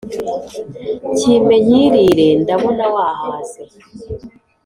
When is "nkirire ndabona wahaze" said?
1.65-3.63